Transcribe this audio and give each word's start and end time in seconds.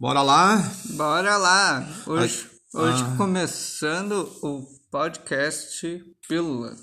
Bora 0.00 0.22
lá? 0.22 0.72
Bora 0.94 1.36
lá! 1.36 1.86
Hoje, 2.06 2.46
Ah. 2.74 2.78
hoje 2.80 3.04
começando 3.16 4.30
o 4.42 4.66
podcast 4.90 6.02
Pílula. 6.28 6.74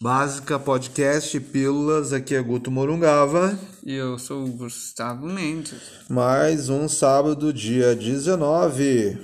Básica 0.00 0.58
Podcast 0.58 1.38
Pílulas, 1.40 2.12
aqui 2.12 2.34
é 2.34 2.42
Guto 2.42 2.70
Morungava. 2.70 3.58
E 3.84 3.94
eu 3.94 4.18
sou 4.18 4.44
o 4.44 4.48
Gustavo 4.52 5.26
Mendes. 5.26 5.80
Mais 6.08 6.68
um 6.68 6.88
sábado, 6.88 7.52
dia 7.52 7.94
19 7.94 9.18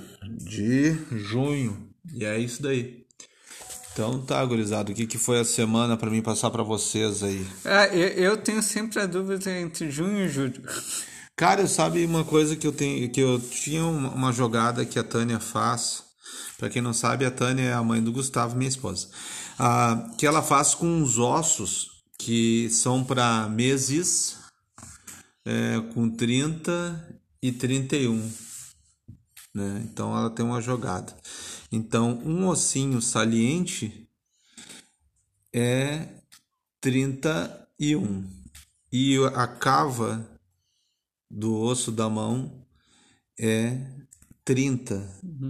de 0.45 0.93
junho. 1.17 1.89
E 2.13 2.23
é 2.25 2.37
isso 2.39 2.61
daí. 2.61 2.99
Então 3.93 4.21
tá, 4.25 4.43
gurizada, 4.45 4.91
o 4.91 4.95
que, 4.95 5.05
que 5.05 5.17
foi 5.17 5.39
a 5.39 5.45
semana 5.45 5.97
pra 5.97 6.09
mim 6.09 6.21
passar 6.21 6.49
pra 6.49 6.63
vocês 6.63 7.21
aí? 7.23 7.45
Ah, 7.65 7.87
eu, 7.87 8.07
eu 8.31 8.37
tenho 8.37 8.61
sempre 8.63 8.99
a 8.99 9.05
dúvida 9.05 9.51
entre 9.51 9.89
junho 9.91 10.25
e 10.25 10.29
julho. 10.29 10.61
Cara, 11.39 11.67
sabe 11.67 12.03
uma 12.05 12.25
coisa 12.25 12.53
que 12.57 12.67
eu 12.67 12.73
tenho, 12.73 13.09
que 13.09 13.21
eu 13.21 13.39
tinha 13.39 13.85
uma 13.85 14.29
jogada 14.29 14.85
que 14.85 14.99
a 14.99 15.03
Tânia 15.05 15.39
faz. 15.39 16.03
Pra 16.57 16.69
quem 16.69 16.81
não 16.81 16.91
sabe, 16.91 17.23
a 17.23 17.31
Tânia 17.31 17.63
é 17.63 17.71
a 17.73 17.81
mãe 17.81 18.03
do 18.03 18.11
Gustavo, 18.11 18.57
minha 18.57 18.67
esposa. 18.67 19.07
Ah, 19.57 20.11
que 20.17 20.27
ela 20.27 20.43
faz 20.43 20.75
com 20.75 20.85
uns 20.85 21.17
ossos 21.17 22.03
que 22.17 22.69
são 22.69 23.05
para 23.05 23.47
meses 23.47 24.37
é, 25.45 25.79
com 25.93 26.09
30 26.09 27.21
e 27.41 27.53
31. 27.53 28.17
Né? 29.55 29.81
Então 29.85 30.13
ela 30.17 30.29
tem 30.29 30.45
uma 30.45 30.59
jogada. 30.59 31.15
Então, 31.71 32.21
um 32.25 32.47
ossinho 32.49 33.01
saliente 33.01 34.09
é 35.53 36.05
31. 36.81 38.29
E 38.91 39.15
a 39.33 39.47
cava 39.47 40.37
do 41.29 41.55
osso 41.55 41.91
da 41.91 42.09
mão 42.09 42.51
é 43.39 43.77
30 44.43 45.07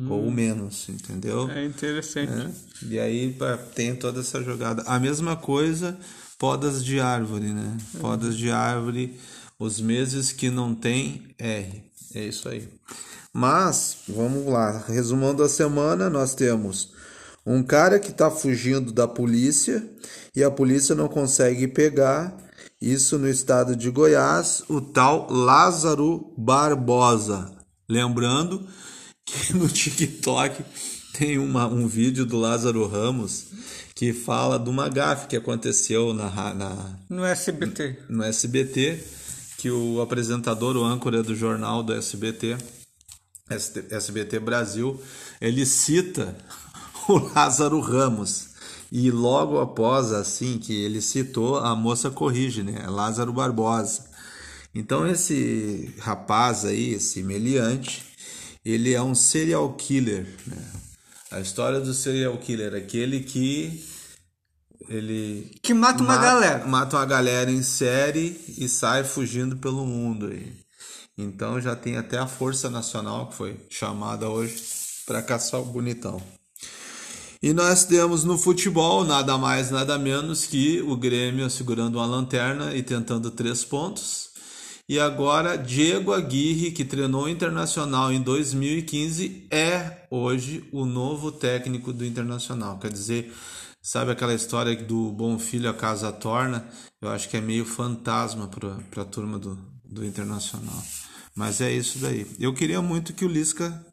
ou 0.10 0.30
menos, 0.30 0.90
entendeu? 0.90 1.50
É 1.50 1.66
interessante. 1.66 2.32
É. 2.32 2.86
E 2.86 3.00
aí 3.00 3.38
tem 3.74 3.96
toda 3.96 4.20
essa 4.20 4.44
jogada. 4.44 4.84
A 4.84 5.00
mesma 5.00 5.36
coisa, 5.38 5.98
podas 6.38 6.84
de 6.84 7.00
árvore, 7.00 7.54
né? 7.54 7.78
Podas 8.00 8.36
de 8.36 8.52
árvore, 8.52 9.18
os 9.58 9.80
meses 9.80 10.32
que 10.32 10.50
não 10.50 10.76
tem 10.76 11.34
R. 11.38 11.84
É 12.14 12.26
isso 12.26 12.50
aí. 12.50 12.68
Mas, 13.34 14.00
vamos 14.08 14.48
lá, 14.48 14.84
resumando 14.88 15.44
a 15.44 15.50
semana, 15.50 16.10
nós 16.10 16.36
temos 16.36 16.92
um 17.46 17.64
cara 17.64 18.00
que 18.00 18.12
está 18.12 18.30
fugindo 18.30 18.92
da 18.92 19.08
polícia 19.08 19.88
e 20.36 20.44
a 20.44 20.52
polícia 20.52 20.94
não 20.94 21.08
consegue 21.08 21.68
pegar. 21.68 22.36
Isso 22.82 23.20
no 23.20 23.28
estado 23.28 23.76
de 23.76 23.90
Goiás, 23.90 24.64
o 24.70 24.80
tal 24.80 25.30
Lázaro 25.30 26.34
Barbosa. 26.38 27.52
Lembrando 27.90 28.66
que 29.26 29.52
no 29.54 29.68
TikTok 29.68 30.64
tem 31.12 31.38
uma, 31.38 31.68
um 31.68 31.88
vídeo 31.88 32.26
do 32.26 32.38
Lázaro 32.38 32.88
Ramos 32.88 33.48
que 33.94 34.14
fala 34.14 34.58
de 34.58 34.70
uma 34.70 34.88
gafe 34.88 35.28
que 35.28 35.36
aconteceu 35.36 36.14
na, 36.14 36.54
na, 36.54 37.00
No 37.10 37.26
SBT. 37.26 38.00
no 38.08 38.24
SBT, 38.24 39.04
que 39.58 39.70
o 39.70 40.00
apresentador, 40.00 40.78
o 40.78 40.86
âncora 40.86 41.22
do 41.22 41.36
jornal 41.36 41.84
do 41.84 41.94
SBT, 41.94 42.56
SBT 43.50 44.40
Brasil, 44.40 45.02
ele 45.42 45.66
cita 45.66 46.34
o 47.10 47.18
Lázaro 47.18 47.82
Ramos. 47.82 48.49
E 48.92 49.12
logo 49.12 49.60
após, 49.60 50.12
assim, 50.12 50.58
que 50.58 50.74
ele 50.74 51.02
citou, 51.02 51.58
a 51.58 51.76
moça 51.76 52.10
corrige, 52.10 52.64
né? 52.64 52.88
Lázaro 52.88 53.32
Barbosa. 53.32 54.10
Então 54.74 55.08
esse 55.08 55.94
rapaz 56.00 56.66
aí, 56.66 56.94
esse 56.94 57.24
meliante, 57.24 58.04
ele 58.64 58.94
é 58.94 59.02
um 59.02 59.16
serial 59.16 59.74
killer, 59.74 60.28
né? 60.46 60.72
A 61.32 61.40
história 61.40 61.80
do 61.80 61.94
serial 61.94 62.38
killer, 62.38 62.74
aquele 62.74 63.20
que 63.20 63.84
ele 64.88 65.52
Que 65.62 65.74
mata 65.74 66.02
uma 66.02 66.18
galera. 66.18 66.66
Mata 66.66 66.98
uma 66.98 67.06
galera 67.06 67.52
em 67.52 67.62
série 67.62 68.40
e 68.58 68.68
sai 68.68 69.04
fugindo 69.04 69.58
pelo 69.58 69.86
mundo 69.86 70.28
aí. 70.28 70.52
Então 71.16 71.62
já 71.62 71.76
tem 71.76 71.98
até 71.98 72.18
a 72.18 72.26
Força 72.26 72.70
Nacional 72.70 73.28
que 73.28 73.36
foi 73.36 73.60
chamada 73.70 74.30
hoje 74.30 74.64
para 75.06 75.22
caçar 75.22 75.60
o 75.60 75.66
bonitão. 75.66 76.22
E 77.42 77.54
nós 77.54 77.86
temos 77.86 78.26
no 78.26 78.38
futebol 78.38 79.06
nada 79.06 79.38
mais, 79.38 79.72
nada 79.72 79.98
menos 79.98 80.46
que 80.46 80.82
o 80.82 80.98
Grêmio 80.98 81.50
segurando 81.50 81.96
uma 81.96 82.06
lanterna 82.06 82.76
e 82.76 82.84
tentando 82.84 83.32
três 83.32 83.64
pontos. 83.64 84.32
E 84.90 85.00
agora 85.00 85.56
Diego 85.56 86.12
Aguirre, 86.12 86.72
que 86.72 86.84
treinou 86.84 87.24
o 87.24 87.30
Internacional 87.30 88.12
em 88.12 88.22
2015, 88.22 89.48
é 89.50 90.06
hoje 90.12 90.68
o 90.74 90.84
novo 90.84 91.32
técnico 91.32 91.94
do 91.94 92.06
Internacional. 92.06 92.78
Quer 92.78 92.92
dizer, 92.92 93.34
sabe 93.82 94.12
aquela 94.12 94.34
história 94.34 94.76
do 94.76 95.10
bom 95.14 95.40
filho 95.40 95.70
a 95.70 95.74
casa 95.74 96.12
torna? 96.12 96.68
Eu 97.02 97.08
acho 97.08 97.30
que 97.30 97.38
é 97.38 97.42
meio 97.42 97.64
fantasma 97.64 98.50
para 98.50 99.02
a 99.02 99.06
turma 99.06 99.40
do, 99.40 99.58
do 99.86 100.04
Internacional. 100.04 100.84
Mas 101.34 101.62
é 101.62 101.72
isso 101.72 102.00
daí. 102.00 102.28
Eu 102.38 102.54
queria 102.54 102.82
muito 102.82 103.14
que 103.14 103.24
o 103.24 103.30
Lisca 103.30 103.86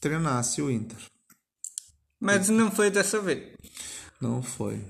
treinasse 0.00 0.62
o 0.62 0.70
Inter. 0.70 0.96
Mas 2.22 2.48
não 2.48 2.70
foi 2.70 2.90
dessa 2.90 3.20
vez. 3.20 3.40
Não 4.20 4.42
foi. 4.42 4.80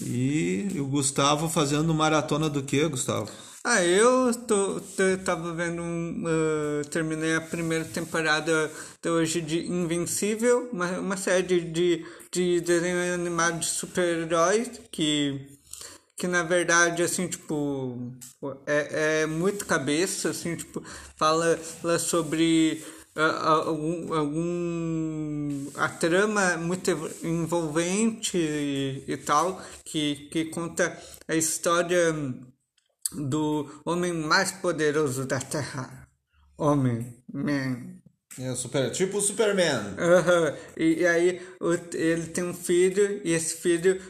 E 0.00 0.68
o 0.80 0.86
Gustavo 0.86 1.48
fazendo 1.48 1.94
maratona 1.94 2.50
do 2.50 2.62
que, 2.62 2.86
Gustavo? 2.88 3.30
Ah, 3.62 3.82
eu 3.82 4.34
tô, 4.46 4.80
tô- 4.80 5.18
tava 5.24 5.54
vendo 5.54 5.80
um. 5.80 6.24
ah, 6.26 6.82
terminei 6.90 7.34
a 7.36 7.40
primeira 7.40 7.84
temporada 7.84 8.70
de 9.02 9.08
hoje 9.08 9.40
de 9.40 9.66
Invencível, 9.66 10.68
uma, 10.72 10.98
uma 10.98 11.16
série 11.16 11.44
de, 11.46 11.60
de, 11.70 12.06
de 12.32 12.60
desenho 12.60 13.14
animado 13.14 13.60
de 13.60 13.66
super-heróis 13.66 14.70
que. 14.90 15.48
Que 16.16 16.28
na 16.28 16.44
verdade, 16.44 17.02
assim, 17.02 17.26
tipo, 17.26 18.12
é, 18.66 19.22
é 19.22 19.26
muito 19.26 19.66
cabeça, 19.66 20.30
assim, 20.30 20.54
tipo, 20.54 20.80
fala, 21.16 21.56
fala 21.56 21.98
sobre 21.98 22.84
algum, 23.22 24.12
algum. 24.14 25.70
A 25.76 25.88
trama 25.88 26.56
muito 26.56 26.90
envolvente 27.22 28.36
e, 28.36 29.04
e 29.06 29.16
tal, 29.16 29.60
que, 29.84 30.28
que 30.30 30.46
conta 30.46 30.96
a 31.28 31.34
história 31.34 32.12
do 33.12 33.68
homem 33.84 34.12
mais 34.12 34.50
poderoso 34.52 35.24
da 35.26 35.40
Terra. 35.40 36.08
Homem, 36.58 37.22
man. 37.32 37.94
É, 38.38 38.52
super, 38.56 38.90
tipo 38.90 39.18
o 39.18 39.20
Superman. 39.20 39.94
Aham. 39.98 40.56
E, 40.76 41.00
e 41.02 41.06
aí 41.06 41.40
o- 41.60 41.72
ele 41.96 42.26
tem 42.26 42.42
um 42.44 42.54
filho 42.54 43.20
e 43.24 43.32
esse 43.32 43.56
filho 43.58 44.00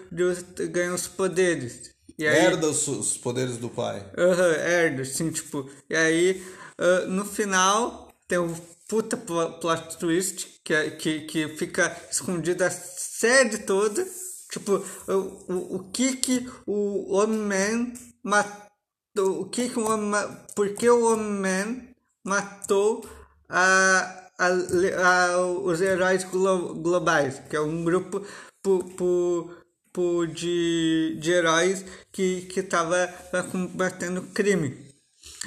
ganha 0.70 0.94
os 0.94 1.06
poderes. 1.06 1.91
E 2.19 2.26
aí, 2.26 2.47
Herda 2.47 2.69
os, 2.69 2.87
os 2.88 3.16
poderes 3.19 3.59
do 3.59 3.69
pai. 3.69 4.06
Aham, 4.16 4.53
herda, 4.54 5.03
assim, 5.03 5.31
tipo. 5.31 5.69
E 5.91 5.97
aí, 5.97 6.43
ah, 6.78 7.06
no 7.06 7.25
final, 7.25 8.09
tem 8.26 8.38
um 8.38 8.54
puta 8.94 9.16
pl- 9.16 9.59
plot 9.60 9.97
twist 9.99 10.60
que, 10.62 10.72
é- 10.72 10.91
que, 10.91 11.22
que 11.22 11.49
fica 11.49 11.84
escondido 12.09 12.62
a 12.62 12.71
série 12.71 13.59
toda. 13.59 14.06
Tipo, 14.53 14.72
o, 15.09 15.53
o, 15.53 15.77
o 15.77 15.91
que 15.91 16.15
que 16.16 16.49
o 16.65 17.12
Homem-Man 17.16 17.93
matou. 18.22 19.41
O 19.41 19.47
que 19.50 19.69
que 19.69 19.78
o 19.81 19.88
Homem 19.91 20.12
Por 20.55 20.69
que 20.77 20.88
o 20.88 21.12
Homem-Man 21.12 21.88
matou 22.25 23.05
a, 23.49 24.31
a, 24.38 24.47
a- 24.47 25.41
os 25.41 25.81
heróis 25.81 26.22
glo- 26.22 26.75
globais? 26.76 27.41
Que 27.50 27.56
é 27.56 27.61
um 27.61 27.82
grupo 27.82 28.25
pu, 28.62 28.84
pu, 28.97 29.50
pu 29.93 30.26
de, 30.28 31.19
de 31.21 31.32
heróis 31.32 31.84
que, 32.12 32.43
que 32.43 32.62
tava 32.62 33.09
combatendo 33.50 34.22
crime. 34.32 34.94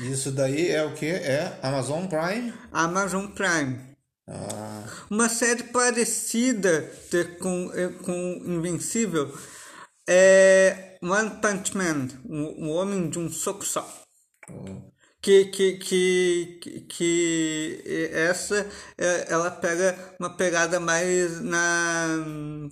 Isso 0.02 0.32
daí 0.32 0.70
é 0.70 0.84
o 0.84 0.94
que? 0.94 1.08
É 1.08 1.60
Amazon 1.62 2.08
Prime? 2.08 2.54
Amazon 2.72 3.28
Prime. 3.28 3.80
Ah, 4.28 4.84
Uma 5.10 5.30
série 5.30 5.64
parecida 5.64 6.82
com, 7.40 7.72
eh, 7.74 7.90
com 8.04 8.42
Invencível 8.46 9.34
é 10.08 10.98
One 11.02 11.42
Punch 11.42 11.76
Man, 11.76 12.08
um, 12.26 12.66
um 12.66 12.72
homem 12.72 13.10
de 13.10 13.20
um 13.20 13.30
soco 13.30 13.66
só. 13.66 13.82
Que, 14.48 14.84
que, 15.22 15.46
que, 15.46 15.74
que, 15.74 16.86
que 16.88 18.10
essa 18.14 18.68
eh, 18.98 19.26
ela 19.30 19.52
pega 19.52 19.98
uma 20.20 20.30
pegada 20.30 20.80
mais 20.80 21.42
na 21.42 22.08
hum, 22.26 22.70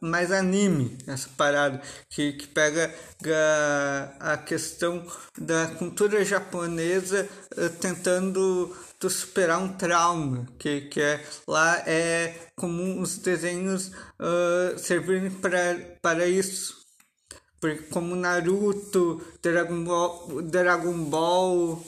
mais 0.00 0.30
anime 0.32 0.96
essa 1.06 1.28
parada 1.36 1.80
que, 2.08 2.32
que 2.32 2.46
pega 2.46 2.94
a, 4.20 4.36
questão 4.38 5.04
da 5.38 5.66
cultura 5.78 6.24
japonesa 6.24 7.28
eh, 7.56 7.68
tentando 7.80 8.74
superar 9.08 9.60
um 9.62 9.68
trauma 9.68 10.46
que, 10.58 10.82
que 10.82 11.00
é 11.00 11.24
lá 11.46 11.78
é 11.86 12.34
comum 12.56 13.00
os 13.00 13.18
desenhos 13.18 13.92
ah, 14.18 14.74
servirem 14.76 15.30
para 15.30 15.76
para 16.02 16.26
isso 16.26 16.85
como 17.90 18.16
Naruto, 18.16 19.20
Dragon 19.42 19.84
Ball, 19.84 20.42
Dragon 20.42 21.04
Ball 21.04 21.82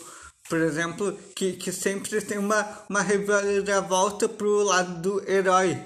por 0.49 0.59
exemplo, 0.59 1.13
que, 1.37 1.53
que 1.53 1.71
sempre 1.71 2.21
tem 2.23 2.39
uma, 2.39 2.67
uma 2.89 3.03
reviravolta 3.03 4.29
pro 4.29 4.63
lado 4.63 5.03
do 5.03 5.31
herói. 5.31 5.79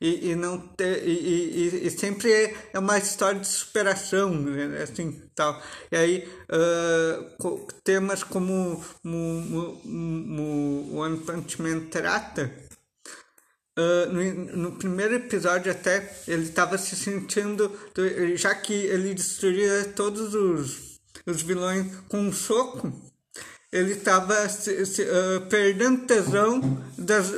E, 0.00 0.30
e 0.30 0.34
não 0.34 0.74
e, 0.80 0.84
e, 0.84 1.86
e, 1.86 1.90
sempre 1.90 2.56
é 2.72 2.78
uma 2.78 2.98
história 2.98 3.38
de 3.38 3.46
superação, 3.46 4.46
assim, 4.82 5.22
tal. 5.32 5.62
E 5.92 5.96
aí, 5.96 6.28
uh, 6.50 7.66
temas 7.84 8.24
como 8.24 8.82
o 9.04 10.96
One 10.96 11.18
Punch 11.18 11.62
Man 11.62 11.86
trata, 11.88 12.52
Uh, 13.78 14.12
no, 14.12 14.56
no, 14.56 14.72
primeiro 14.72 15.14
episódio 15.14 15.72
até 15.72 16.14
ele 16.28 16.42
estava 16.42 16.76
se 16.76 16.94
sentindo 16.94 17.72
já 18.36 18.54
que 18.54 18.74
ele 18.74 19.14
destruía 19.14 19.86
todos 19.96 20.34
os, 20.34 21.00
os 21.24 21.40
vilões 21.40 21.86
com 22.06 22.20
um 22.20 22.30
soco 22.30 22.92
ele 23.72 23.92
estava 23.92 24.34
uh, 24.44 25.46
perdendo 25.48 26.06
tesão 26.06 26.60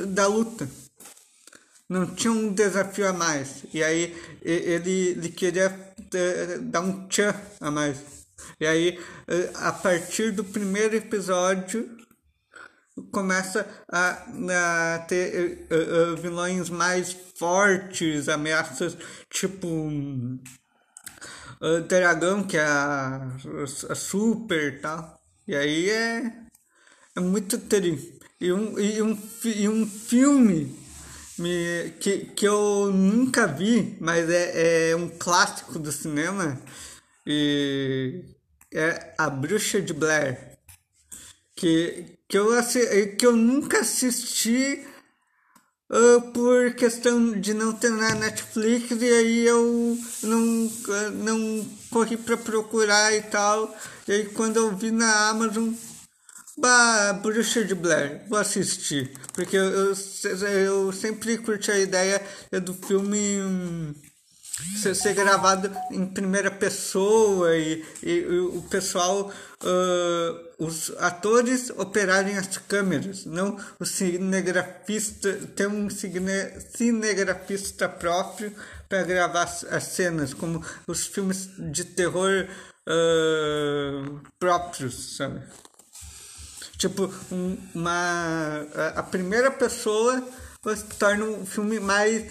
da 0.09 0.27
luta. 0.27 0.67
Não 1.87 2.13
tinha 2.13 2.33
um 2.33 2.51
desafio 2.51 3.07
a 3.07 3.13
mais. 3.13 3.63
E 3.73 3.81
aí 3.81 4.13
ele, 4.41 5.09
ele 5.11 5.29
queria 5.29 5.69
uh, 5.69 6.61
dar 6.63 6.81
um 6.81 7.07
tchan 7.07 7.33
a 7.61 7.71
mais. 7.71 7.97
E 8.59 8.67
aí 8.67 8.99
a 9.55 9.71
partir 9.71 10.31
do 10.31 10.43
primeiro 10.43 10.95
episódio 10.95 11.89
começa 13.11 13.67
a, 13.91 14.25
a 14.95 14.99
ter 14.99 15.67
uh, 15.71 16.13
uh, 16.13 16.17
vilões 16.17 16.69
mais 16.69 17.11
fortes, 17.37 18.29
ameaças 18.29 18.97
tipo 19.29 19.67
uh, 19.67 20.39
Dragão, 21.87 22.43
que 22.43 22.57
é 22.57 22.65
a, 22.65 23.27
a 23.89 23.95
super 23.95 24.79
tal. 24.81 25.19
E 25.47 25.55
aí 25.55 25.89
é, 25.89 26.31
é 27.15 27.19
muito 27.19 27.57
triste. 27.57 28.19
E 28.39 28.51
um, 28.51 28.77
e 28.79 29.01
um, 29.01 29.17
e 29.45 29.69
um 29.69 29.87
filme 29.87 30.77
me, 31.37 31.91
que, 31.99 32.25
que 32.25 32.47
eu 32.47 32.91
nunca 32.91 33.47
vi, 33.47 33.97
mas 33.99 34.29
é, 34.29 34.91
é 34.91 34.95
um 34.95 35.09
clássico 35.09 35.79
do 35.79 35.91
cinema, 35.91 36.61
e 37.25 38.23
é 38.73 39.13
A 39.17 39.29
Bruxa 39.29 39.81
de 39.81 39.93
Blair. 39.93 40.54
Que, 41.55 42.17
que 42.27 42.37
eu, 42.37 42.49
que 43.17 43.25
eu 43.25 43.35
nunca 43.35 43.79
assisti 43.79 44.85
uh, 45.89 46.31
por 46.31 46.73
questão 46.73 47.39
de 47.39 47.53
não 47.53 47.73
ter 47.73 47.91
na 47.91 48.15
Netflix 48.15 48.91
e 48.91 49.09
aí 49.09 49.45
eu 49.45 49.97
não, 50.23 50.71
não 51.13 51.65
corri 51.89 52.17
para 52.17 52.37
procurar 52.37 53.13
e 53.13 53.21
tal. 53.23 53.73
E 54.07 54.11
aí 54.11 54.25
quando 54.25 54.57
eu 54.57 54.75
vi 54.75 54.91
na 54.91 55.29
Amazon, 55.29 55.73
bah, 56.57 57.13
Bruxa 57.13 57.63
de 57.63 57.75
Blair, 57.75 58.23
vou 58.27 58.39
assistir. 58.39 59.11
Porque 59.33 59.55
eu, 59.55 59.63
eu, 59.63 59.95
eu 60.47 60.91
sempre 60.91 61.37
curti 61.37 61.71
a 61.71 61.79
ideia 61.79 62.21
do 62.63 62.73
filme. 62.73 63.41
Hum, 63.41 63.93
ser, 64.81 64.95
ser 64.95 65.13
gravado 65.13 65.71
em 65.91 66.05
primeira 66.05 66.49
pessoa 66.49 67.55
e, 67.55 67.83
e, 68.01 68.11
e 68.11 68.39
o 68.39 68.61
pessoal, 68.69 69.29
uh, 69.29 70.63
os 70.63 70.91
atores 70.99 71.69
operarem 71.71 72.37
as 72.37 72.57
câmeras, 72.57 73.25
não 73.25 73.59
o 73.79 73.85
cinegrafista, 73.85 75.33
ter 75.55 75.67
um 75.67 75.89
cine, 75.89 76.31
cinegrafista 76.73 77.89
próprio 77.89 78.53
para 78.87 79.03
gravar 79.03 79.43
as, 79.43 79.65
as, 79.65 79.83
cenas, 79.83 80.33
como 80.33 80.63
os 80.87 81.05
filmes 81.05 81.49
de 81.57 81.83
terror 81.83 82.47
uh, 82.87 84.21
próprios, 84.39 85.17
sabe? 85.17 85.41
Tipo, 86.77 87.13
um, 87.31 87.57
uma, 87.73 88.67
a 88.95 89.03
primeira 89.03 89.49
pessoa 89.49 90.23
torna 90.99 91.25
um 91.25 91.45
filme 91.45 91.79
mais 91.79 92.25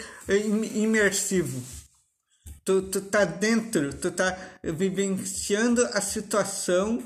imersivo 0.75 1.84
tu, 2.65 2.83
tu 2.83 3.01
tá 3.01 3.25
dentro, 3.25 3.93
tu 3.95 4.11
tá 4.11 4.37
vivenciando 4.63 5.85
a 5.93 6.01
situação 6.01 7.03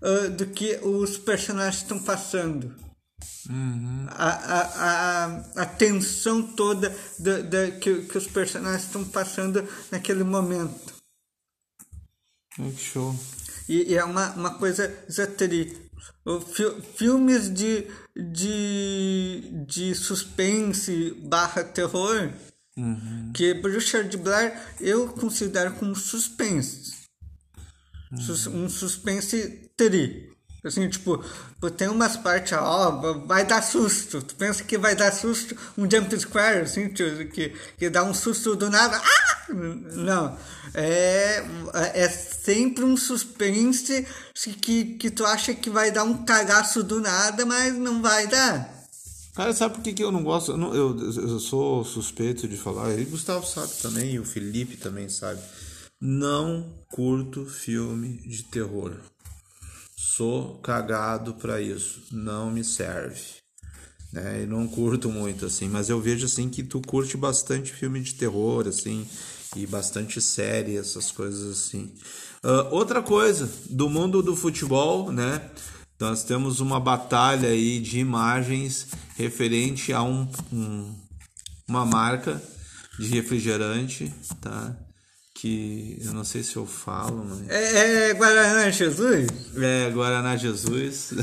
uh, 0.00 0.30
do 0.30 0.46
que 0.46 0.76
os 0.76 1.18
personagens 1.18 1.82
estão 1.82 1.98
passando. 1.98 2.74
Uhum. 3.48 4.06
A, 4.10 4.28
a, 4.28 5.24
a, 5.24 5.62
a 5.62 5.66
tensão 5.66 6.42
toda 6.54 6.94
da, 7.18 7.40
da, 7.40 7.70
que, 7.72 8.02
que 8.02 8.18
os 8.18 8.26
personagens 8.26 8.84
estão 8.84 9.04
passando 9.04 9.66
naquele 9.90 10.22
momento. 10.22 10.94
Que 12.54 12.76
show. 12.76 13.14
E, 13.68 13.92
e 13.92 13.96
é 13.96 14.04
uma, 14.04 14.30
uma 14.32 14.54
coisa 14.58 14.92
exatamente. 15.08 15.90
Filmes 16.96 17.52
de, 17.52 17.86
de, 18.16 19.64
de 19.66 19.94
suspense 19.94 21.12
barra 21.22 21.64
terror 21.64 22.30
Uhum. 22.80 23.30
Que 23.34 23.54
Bruxa 23.54 24.02
de 24.02 24.16
Blair 24.16 24.58
eu 24.80 25.08
considero 25.08 25.72
como 25.74 25.94
suspense. 25.94 26.92
Uhum. 28.12 28.64
Um 28.64 28.68
suspense 28.68 29.70
tri. 29.76 30.30
Assim, 30.62 30.88
tipo, 30.90 31.24
tem 31.76 31.88
umas 31.88 32.18
partes, 32.18 32.52
ó, 32.52 32.90
vai 33.26 33.46
dar 33.46 33.62
susto. 33.62 34.22
Tu 34.22 34.34
pensa 34.34 34.62
que 34.62 34.76
vai 34.76 34.94
dar 34.94 35.10
susto 35.10 35.56
um 35.76 35.90
jump 35.90 36.18
square, 36.18 36.60
assim, 36.62 36.90
que, 36.90 37.54
que 37.78 37.88
dá 37.88 38.04
um 38.04 38.12
susto 38.12 38.54
do 38.56 38.68
nada. 38.68 38.98
Ah! 38.98 39.52
Não. 39.52 40.36
É, 40.74 41.42
é 41.94 42.08
sempre 42.08 42.84
um 42.84 42.96
suspense 42.96 44.06
que, 44.60 44.96
que 44.96 45.10
tu 45.10 45.24
acha 45.24 45.54
que 45.54 45.70
vai 45.70 45.90
dar 45.90 46.04
um 46.04 46.24
cagaço 46.24 46.82
do 46.82 47.00
nada, 47.00 47.46
mas 47.46 47.74
não 47.74 48.02
vai 48.02 48.26
dar. 48.26 48.79
Cara, 49.34 49.52
sabe 49.52 49.74
por 49.74 49.82
que, 49.82 49.92
que 49.92 50.02
eu 50.02 50.10
não 50.10 50.24
gosto? 50.24 50.52
Eu, 50.52 50.56
não, 50.56 50.74
eu, 50.74 50.98
eu 50.98 51.38
sou 51.38 51.84
suspeito 51.84 52.48
de 52.48 52.56
falar, 52.56 52.98
e 52.98 53.04
o 53.04 53.10
Gustavo 53.10 53.46
sabe 53.46 53.72
também, 53.80 54.14
e 54.14 54.18
o 54.18 54.24
Felipe 54.24 54.76
também 54.76 55.08
sabe. 55.08 55.40
Não 56.00 56.72
curto 56.88 57.44
filme 57.44 58.18
de 58.26 58.42
terror. 58.44 58.96
Sou 59.96 60.58
cagado 60.58 61.34
para 61.34 61.60
isso. 61.60 62.02
Não 62.10 62.50
me 62.50 62.64
serve. 62.64 63.20
Né? 64.12 64.42
E 64.42 64.46
não 64.46 64.66
curto 64.66 65.10
muito, 65.10 65.46
assim. 65.46 65.68
Mas 65.68 65.88
eu 65.88 66.00
vejo, 66.00 66.24
assim, 66.24 66.48
que 66.48 66.62
tu 66.62 66.80
curte 66.80 67.16
bastante 67.16 67.72
filme 67.72 68.00
de 68.00 68.14
terror, 68.14 68.66
assim. 68.66 69.06
E 69.54 69.66
bastante 69.66 70.20
série, 70.20 70.76
essas 70.76 71.12
coisas 71.12 71.50
assim. 71.50 71.92
Uh, 72.42 72.74
outra 72.74 73.02
coisa, 73.02 73.50
do 73.68 73.90
mundo 73.90 74.22
do 74.22 74.34
futebol, 74.34 75.12
né? 75.12 75.50
Nós 76.00 76.24
temos 76.24 76.60
uma 76.60 76.80
batalha 76.80 77.50
aí 77.50 77.78
de 77.78 77.98
imagens 77.98 78.86
referente 79.20 79.92
a 79.92 80.02
um, 80.02 80.28
um 80.52 80.94
uma 81.68 81.86
marca 81.86 82.42
de 82.98 83.06
refrigerante, 83.06 84.12
tá? 84.40 84.76
Que 85.40 85.96
eu 86.04 86.12
não 86.12 86.22
sei 86.22 86.42
se 86.42 86.54
eu 86.54 86.66
falo, 86.66 87.24
mas... 87.26 87.48
É, 87.48 88.10
é 88.10 88.12
Guaraná 88.14 88.68
Jesus? 88.68 89.26
É, 89.56 89.90
Guaraná 89.90 90.36
Jesus. 90.36 91.14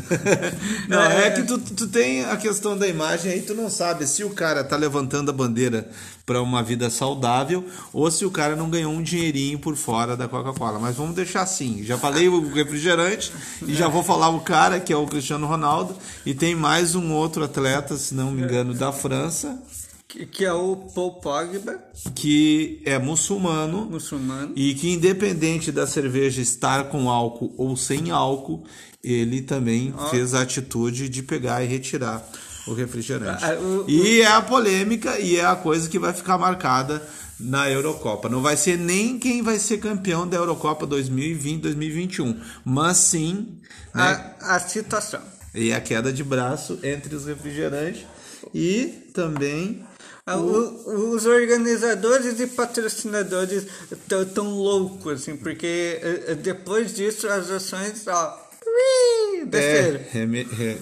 não, 0.90 1.04
é, 1.04 1.28
é 1.28 1.32
que 1.32 1.44
tu, 1.44 1.60
tu 1.60 1.88
tem 1.88 2.26
a 2.26 2.36
questão 2.36 2.76
da 2.76 2.88
imagem 2.88 3.32
aí, 3.32 3.44
tu 3.44 3.54
não 3.54 3.70
sabe 3.70 4.08
se 4.08 4.24
o 4.24 4.32
cara 4.32 4.64
tá 4.64 4.76
levantando 4.76 5.30
a 5.30 5.34
bandeira 5.34 5.88
para 6.26 6.42
uma 6.42 6.64
vida 6.64 6.90
saudável 6.90 7.64
ou 7.94 8.10
se 8.10 8.26
o 8.26 8.32
cara 8.32 8.56
não 8.56 8.72
ganhou 8.72 8.92
um 8.92 9.04
dinheirinho 9.04 9.60
por 9.60 9.76
fora 9.76 10.18
da 10.18 10.28
Coca-Cola. 10.28 10.80
Mas 10.80 10.96
vamos 10.96 11.16
deixar 11.16 11.44
assim. 11.44 11.84
Já 11.84 11.96
falei 11.96 12.28
o 12.28 12.52
refrigerante 12.52 13.32
e 13.68 13.76
já 13.76 13.88
vou 13.88 14.04
falar 14.04 14.30
o 14.30 14.40
cara, 14.40 14.80
que 14.80 14.92
é 14.92 14.98
o 14.98 15.06
Cristiano 15.06 15.46
Ronaldo, 15.46 15.96
e 16.26 16.34
tem 16.34 16.56
mais 16.56 16.96
um 16.96 17.14
outro 17.14 17.44
atleta, 17.44 17.96
se 17.96 18.16
não 18.16 18.32
me 18.32 18.42
engano, 18.42 18.74
da 18.74 18.92
França 18.92 19.62
que, 20.08 20.46
é 20.46 20.54
o 20.54 20.76
Paul 20.94 21.16
Pogba. 21.16 21.80
Que 22.16 22.82
é 22.86 22.98
muçulmano. 22.98 23.86
Muçulmano. 23.86 24.54
E 24.56 24.74
que, 24.76 24.92
independente 24.92 25.72
da 25.72 25.86
cerveja 25.86 26.42
estar 26.42 26.86
com 26.86 27.10
álcool 27.10 27.54
ou 27.58 27.76
sem 27.76 28.10
álcool, 28.10 28.64
ele 29.04 29.42
também 29.42 29.94
fez 30.10 30.34
a 30.34 30.42
atitude 30.42 31.10
de 31.10 31.24
pegar 31.24 31.64
e 31.64 31.68
retirar 31.68 32.26
o 32.68 32.74
refrigerante. 32.74 33.44
Ah, 33.44 33.54
o, 33.56 33.86
o, 33.86 33.90
e 33.90 34.22
é 34.22 34.28
a 34.28 34.42
polêmica 34.42 35.20
e 35.20 35.38
é 35.38 35.46
a 35.46 35.56
coisa 35.56 35.90
que 35.90 36.00
vai 36.00 36.14
ficar 36.14 36.38
marcada 36.38 37.02
na 37.40 37.70
Eurocopa. 37.70 38.28
Não 38.30 38.42
vai 38.42 38.58
ser 38.58 38.78
nem 38.78 39.20
quem 39.20 39.42
vai 39.42 39.60
ser 39.60 39.78
campeão 39.78 40.28
da 40.28 40.38
Eurocopa 40.38 40.88
2020-2021, 40.88 42.38
mas 42.66 42.98
sim 42.98 43.60
né, 43.94 44.36
a, 44.42 44.56
a 44.56 44.60
situação. 44.60 45.22
E 45.54 45.72
a 45.72 45.80
queda 45.80 46.12
de 46.12 46.24
braço 46.24 46.80
entre 46.84 47.16
os 47.16 47.26
refrigerantes 47.26 48.06
e 48.54 49.10
também 49.14 49.86
o, 50.36 51.14
os 51.14 51.26
organizadores 51.26 52.40
e 52.40 52.48
patrocinadores 52.48 53.66
estão 53.92 54.26
tão 54.26 54.50
loucos, 54.56 55.22
assim, 55.22 55.38
porque 55.38 56.00
eh, 56.02 56.36
depois 56.36 56.94
disso 56.96 57.28
as 57.28 57.50
ações, 57.50 58.06
ó. 58.08 58.48
É, 59.52 60.78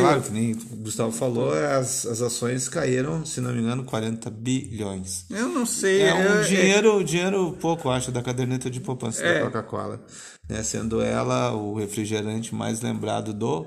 claro, 0.00 0.22
que 0.22 0.30
nem 0.32 0.52
o 0.52 0.76
Gustavo 0.76 1.12
falou, 1.12 1.52
as, 1.52 2.04
as 2.06 2.20
ações 2.20 2.68
caíram, 2.68 3.24
se 3.24 3.40
não 3.40 3.52
me 3.52 3.60
engano, 3.60 3.84
40 3.84 4.28
bilhões. 4.30 5.24
Eu 5.30 5.48
não 5.48 5.64
sei. 5.64 6.02
É 6.02 6.14
um 6.14 6.20
eu- 6.20 6.44
dinheiro, 6.44 7.04
dinheiro 7.04 7.56
pouco, 7.60 7.88
acho, 7.90 8.10
da 8.10 8.22
caderneta 8.22 8.68
de 8.68 8.80
poupança 8.80 9.22
É. 9.22 9.34
da 9.34 9.44
Coca-Cola. 9.46 10.00
Né? 10.48 10.62
Sendo 10.62 11.00
ela 11.00 11.52
o 11.52 11.74
refrigerante 11.74 12.54
mais 12.54 12.80
lembrado 12.80 13.32
do 13.32 13.66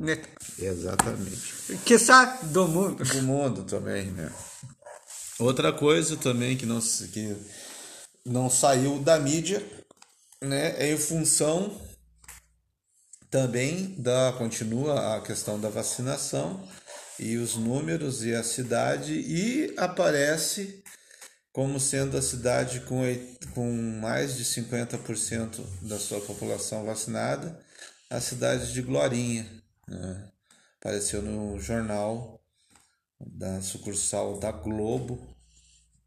né? 0.00 0.18
Exatamente. 0.58 1.54
Que 1.84 1.98
sabe 1.98 2.46
do 2.46 2.66
mundo. 2.68 3.02
Do 3.04 3.22
mundo 3.22 3.62
também, 3.62 4.06
né? 4.06 4.30
Outra 5.38 5.72
coisa 5.72 6.16
também 6.16 6.56
que 6.56 6.66
não, 6.66 6.80
que 6.80 7.36
não 8.26 8.50
saiu 8.50 8.98
da 8.98 9.18
mídia, 9.18 9.64
né? 10.42 10.74
É 10.78 10.92
em 10.92 10.98
função 10.98 11.80
também 13.30 13.94
da 13.98 14.34
continua 14.36 15.16
a 15.16 15.20
questão 15.20 15.60
da 15.60 15.68
vacinação 15.68 16.66
e 17.18 17.36
os 17.36 17.56
números 17.56 18.24
e 18.24 18.34
a 18.34 18.42
cidade 18.42 19.12
e 19.12 19.74
aparece 19.76 20.82
como 21.52 21.78
sendo 21.80 22.16
a 22.16 22.22
cidade 22.22 22.80
com, 22.80 23.02
com 23.54 23.72
mais 24.00 24.36
de 24.36 24.44
50% 24.44 25.60
da 25.82 25.98
sua 25.98 26.20
população 26.20 26.84
vacinada, 26.84 27.60
a 28.10 28.20
cidade 28.20 28.72
de 28.72 28.82
Glorinha. 28.82 29.46
né? 29.88 30.28
Apareceu 30.80 31.20
no 31.20 31.58
jornal 31.58 32.37
da 33.20 33.60
sucursal 33.60 34.38
da 34.38 34.52
Globo, 34.52 35.36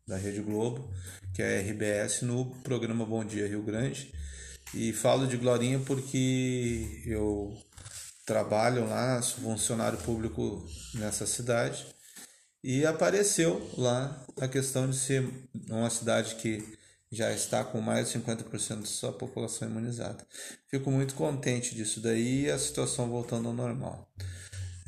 da 0.07 0.17
Rede 0.17 0.41
Globo, 0.41 0.89
que 1.33 1.41
é 1.41 1.57
a 1.57 1.61
RBS, 1.61 2.21
no 2.23 2.45
programa 2.61 3.05
Bom 3.05 3.23
Dia 3.23 3.47
Rio 3.47 3.63
Grande. 3.63 4.13
E 4.73 4.93
falo 4.93 5.27
de 5.27 5.37
Glorinha 5.37 5.79
porque 5.79 7.03
eu 7.05 7.57
trabalho 8.25 8.87
lá, 8.87 9.21
sou 9.21 9.43
funcionário 9.43 9.97
público 9.99 10.65
nessa 10.95 11.25
cidade. 11.25 11.85
E 12.63 12.85
apareceu 12.85 13.69
lá 13.77 14.25
a 14.39 14.47
questão 14.47 14.89
de 14.89 14.95
ser 14.95 15.27
uma 15.69 15.89
cidade 15.89 16.35
que 16.35 16.63
já 17.11 17.31
está 17.33 17.63
com 17.63 17.81
mais 17.81 18.09
de 18.09 18.19
50% 18.19 18.83
de 18.83 18.87
sua 18.87 19.11
população 19.11 19.67
imunizada. 19.67 20.25
Fico 20.69 20.89
muito 20.89 21.15
contente 21.15 21.75
disso 21.75 21.99
daí 21.99 22.45
e 22.45 22.51
a 22.51 22.57
situação 22.57 23.09
voltando 23.09 23.49
ao 23.49 23.53
normal. 23.53 24.09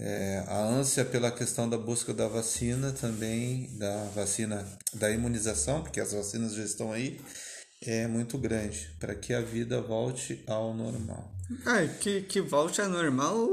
É, 0.06 0.44
a 0.48 0.58
ânsia 0.62 1.06
pela 1.06 1.32
questão 1.32 1.70
da 1.70 1.78
busca 1.78 2.14
da 2.14 2.28
vacina 2.28 2.92
também, 2.92 3.70
da 3.78 4.04
vacina, 4.14 4.66
da 4.94 5.10
imunização, 5.10 5.82
porque 5.82 6.02
as 6.02 6.12
vacinas 6.12 6.54
já 6.56 6.64
estão 6.64 6.92
aí, 6.92 7.22
é 7.86 8.06
muito 8.06 8.38
grande 8.38 8.94
para 9.00 9.16
que 9.16 9.34
a 9.34 9.40
vida 9.40 9.82
volte 9.82 10.44
ao 10.46 10.74
normal. 10.74 11.32
Ai, 11.66 11.90
que, 12.02 12.22
que 12.22 12.42
volte 12.42 12.82
ao 12.82 12.90
normal. 12.90 13.48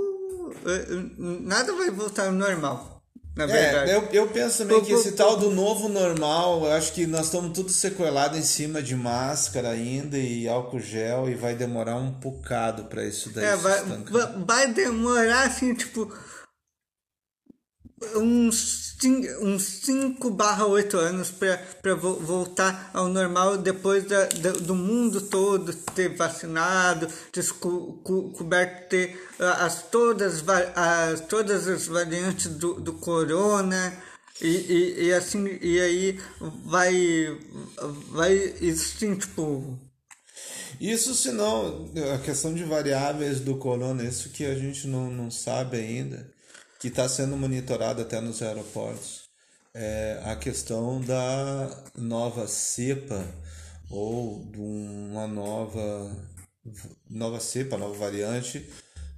eh, 0.67 0.87
Nada 1.19 1.73
vai 1.73 1.91
voltar 1.91 2.27
ao 2.27 2.33
normal. 2.33 3.01
Na 3.37 3.47
verdade. 3.47 3.91
É, 3.93 3.97
eu, 3.97 4.03
eu 4.13 4.27
penso 4.29 4.59
também 4.59 4.83
que 4.83 4.93
esse 4.93 5.13
tal 5.13 5.37
do 5.37 5.51
novo 5.51 5.89
normal, 5.89 6.65
eu 6.65 6.73
acho 6.73 6.93
que 6.93 7.07
nós 7.07 7.27
estamos 7.27 7.53
tudo 7.53 7.71
sequelado 7.71 8.37
em 8.37 8.43
cima 8.43 8.83
de 8.83 8.97
máscara 8.97 9.71
ainda 9.71 10.19
e 10.19 10.49
álcool 10.49 10.81
gel 10.81 11.29
e 11.31 11.37
vai 11.37 11.55
demorar 11.55 11.95
um 11.97 12.11
bocado 12.11 12.85
para 12.87 13.05
isso 13.05 13.31
daí 13.31 13.45
É, 13.45 13.57
vai, 13.57 13.83
vai 14.45 14.73
demorar 14.73 15.47
assim, 15.47 15.75
tipo. 15.75 16.13
Uns 18.17 19.63
5 19.83 20.31
barra 20.31 20.67
8 20.67 20.97
anos 20.97 21.31
para 21.31 21.95
voltar 21.95 22.91
ao 22.95 23.09
normal 23.09 23.59
depois 23.59 24.05
da, 24.05 24.25
da- 24.27 24.53
do 24.53 24.75
mundo 24.75 25.21
todo 25.21 25.73
ter 25.95 26.17
vacinado, 26.17 27.07
desco- 27.33 28.01
co- 28.03 28.31
coberto 28.31 28.89
ter 28.89 29.21
as, 29.39 29.83
todas, 29.91 30.43
as, 30.75 31.21
todas 31.21 31.69
as 31.69 31.87
variantes 31.87 32.47
do, 32.47 32.81
do 32.81 32.95
corona. 32.95 33.93
E, 34.41 34.49
e, 34.49 35.05
e 35.09 35.13
assim, 35.13 35.59
e 35.61 35.79
aí 35.79 36.21
vai, 36.65 37.39
vai 38.11 38.33
existir, 38.63 39.15
tipo, 39.19 39.79
Isso 40.81 41.15
se 41.15 41.31
não, 41.33 41.91
a 42.15 42.19
questão 42.19 42.55
de 42.55 42.65
variáveis 42.65 43.41
do 43.41 43.57
corona, 43.57 44.03
isso 44.03 44.31
que 44.31 44.47
a 44.47 44.55
gente 44.55 44.87
não, 44.89 45.11
não 45.11 45.31
sabe 45.31 45.77
ainda, 45.77 46.27
que 46.81 46.89
está 46.89 47.07
sendo 47.07 47.37
monitorado 47.37 48.01
até 48.01 48.21
nos 48.23 48.41
aeroportos, 48.41 49.29
é 49.75 50.21
a 50.25 50.35
questão 50.35 51.01
da 51.01 51.85
nova 51.97 52.49
cepa 52.49 53.23
ou 53.91 54.45
de 54.47 54.59
uma 54.59 55.27
nova, 55.29 56.17
nova 57.09 57.39
cepa, 57.39 57.77
nova 57.77 57.95
variante 57.97 58.67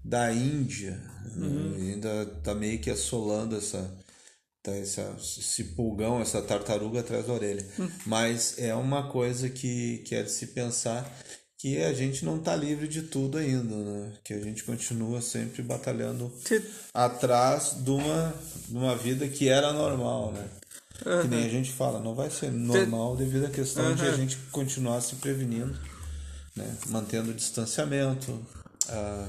da 0.04 0.32
Índia. 0.32 1.00
né? 1.36 1.92
Ainda 1.92 2.22
está 2.36 2.52
meio 2.52 2.80
que 2.80 2.90
assolando 2.90 3.56
essa, 3.56 3.96
tá 4.60 4.72
essa, 4.72 5.14
esse 5.16 5.64
pulgão, 5.76 6.20
essa 6.20 6.42
tartaruga 6.42 7.00
atrás 7.00 7.26
da 7.26 7.32
orelha. 7.32 7.64
Mas 8.04 8.58
é 8.58 8.74
uma 8.74 9.08
coisa 9.08 9.48
que, 9.48 9.98
que 9.98 10.16
é 10.16 10.22
de 10.24 10.32
se 10.32 10.48
pensar 10.48 11.08
que 11.62 11.80
a 11.80 11.92
gente 11.92 12.24
não 12.24 12.38
está 12.38 12.56
livre 12.56 12.88
de 12.88 13.02
tudo 13.02 13.38
ainda, 13.38 13.76
né? 13.76 14.12
Que 14.24 14.34
a 14.34 14.40
gente 14.40 14.64
continua 14.64 15.22
sempre 15.22 15.62
batalhando 15.62 16.28
atrás 16.92 17.76
de 17.78 17.88
uma, 17.88 18.34
de 18.66 18.76
uma 18.76 18.96
vida 18.96 19.28
que 19.28 19.48
era 19.48 19.72
normal, 19.72 20.32
né? 20.32 20.44
Que 21.22 21.28
nem 21.28 21.44
a 21.44 21.48
gente 21.48 21.70
fala, 21.70 22.00
não 22.00 22.16
vai 22.16 22.30
ser 22.30 22.50
normal 22.50 23.16
devido 23.16 23.46
à 23.46 23.48
questão 23.48 23.94
de 23.94 24.04
a 24.04 24.10
gente 24.16 24.36
continuar 24.50 25.00
se 25.02 25.14
prevenindo, 25.16 25.78
né? 26.56 26.78
Mantendo 26.88 27.30
o 27.30 27.34
distanciamento, 27.34 28.44
ah, 28.88 29.28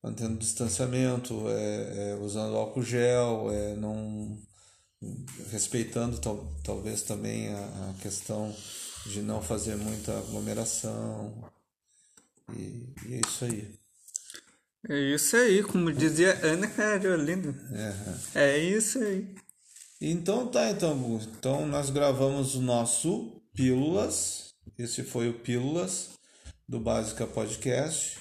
mantendo 0.00 0.34
o 0.34 0.38
distanciamento, 0.38 1.48
é, 1.48 2.12
é, 2.12 2.14
usando 2.22 2.54
álcool 2.54 2.84
gel, 2.84 3.50
é, 3.50 3.74
não 3.74 4.38
respeitando 5.50 6.16
tal, 6.18 6.48
talvez 6.62 7.02
também 7.02 7.48
a, 7.48 7.58
a 7.90 7.94
questão 8.00 8.54
de 9.08 9.22
não 9.22 9.42
fazer 9.42 9.76
muita 9.76 10.16
aglomeração 10.18 11.34
e, 12.56 12.94
e 13.06 13.14
é 13.14 13.20
isso 13.26 13.44
aí. 13.44 13.78
É 14.88 15.14
isso 15.14 15.36
aí, 15.36 15.62
como 15.62 15.92
dizia 15.92 16.38
Ana 16.42 16.68
Carolina. 16.68 17.54
É. 18.34 18.54
É 18.54 18.58
isso 18.58 18.98
aí. 18.98 19.34
Então 20.00 20.46
tá, 20.46 20.70
então, 20.70 20.96
Gu. 20.96 21.20
então 21.38 21.66
nós 21.66 21.90
gravamos 21.90 22.54
o 22.54 22.62
nosso 22.62 23.42
Pílulas. 23.52 24.54
Esse 24.78 25.02
foi 25.02 25.28
o 25.28 25.34
Pílulas 25.34 26.10
do 26.68 26.78
Básica 26.78 27.26
Podcast. 27.26 28.18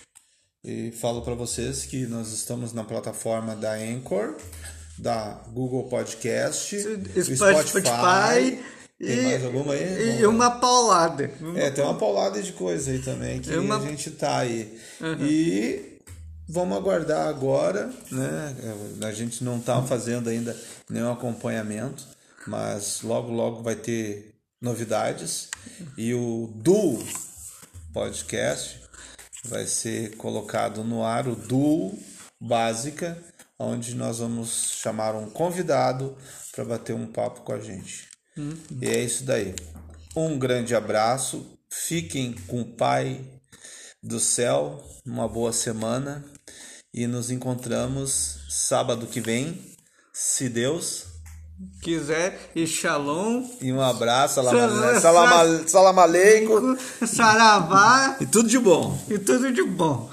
E 0.63 0.91
falo 0.91 1.21
para 1.21 1.35
vocês 1.35 1.85
que 1.85 2.07
nós 2.07 2.33
estamos 2.33 2.73
na 2.73 2.83
plataforma 2.83 3.55
da 3.55 3.73
Anchor, 3.73 4.35
da 4.97 5.43
Google 5.53 5.87
Podcast, 5.87 6.75
do 6.75 7.23
Spotify, 7.23 8.59
Tem 8.99 9.19
e, 9.19 9.21
mais 9.23 9.45
alguma 9.45 9.73
aí? 9.73 10.17
e 10.19 10.21
lá. 10.23 10.29
uma 10.29 10.51
paulada. 10.51 11.31
É, 11.55 11.69
tem 11.69 11.83
uma 11.83 11.97
paulada 11.97 12.41
de 12.41 12.51
coisa 12.53 12.91
aí 12.91 12.99
também 12.99 13.39
que 13.41 13.53
É 13.53 13.59
uma- 13.59 13.77
a 13.77 13.81
gente 13.81 14.09
tá 14.11 14.37
aí. 14.39 14.79
E 15.19 15.99
vamos 16.49 16.75
aguardar 16.77 17.27
agora, 17.27 17.91
né? 18.11 18.55
A 19.03 19.11
gente 19.11 19.43
não 19.43 19.59
tá 19.59 19.81
fazendo 19.83 20.29
ainda 20.29 20.55
nenhum 20.89 21.11
acompanhamento, 21.11 22.03
mas 22.47 23.01
logo 23.03 23.31
logo 23.31 23.61
vai 23.61 23.75
ter 23.75 24.33
novidades 24.59 25.49
e 25.95 26.13
o 26.15 26.49
Duo 26.55 27.05
Podcast 27.93 28.81
vai 29.45 29.65
ser 29.67 30.15
colocado 30.17 30.83
no 30.83 31.03
ar, 31.03 31.27
o 31.27 31.35
Duo 31.35 31.97
Básica, 32.41 33.17
onde 33.59 33.95
nós 33.95 34.19
vamos 34.19 34.71
chamar 34.81 35.15
um 35.15 35.29
convidado 35.29 36.15
para 36.51 36.65
bater 36.65 36.93
um 36.95 37.05
papo 37.05 37.41
com 37.41 37.53
a 37.53 37.59
gente. 37.59 38.07
E 38.81 38.87
é 38.87 39.03
isso 39.03 39.23
daí. 39.23 39.53
Um 40.15 40.37
grande 40.37 40.75
abraço. 40.75 41.45
Fiquem 41.69 42.33
com 42.47 42.61
o 42.61 42.65
Pai 42.65 43.21
do 44.01 44.19
céu. 44.19 44.83
Uma 45.05 45.27
boa 45.27 45.51
semana. 45.53 46.23
E 46.93 47.05
nos 47.07 47.29
encontramos 47.29 48.39
sábado 48.49 49.05
que 49.07 49.19
vem, 49.21 49.61
se 50.13 50.49
Deus. 50.49 51.05
Quiser, 51.81 52.51
e 52.55 52.67
shalom, 52.67 53.43
E 53.61 53.73
um 53.73 53.81
abraço. 53.81 54.35
Salam, 54.35 55.67
salam 55.67 55.99
aleikum. 55.99 56.77
saravá 57.05 58.17
E 58.21 58.25
tudo 58.27 58.47
de 58.47 58.59
bom. 58.59 58.97
e 59.09 59.17
tudo 59.17 59.51
de 59.51 59.63
bom. 59.63 60.09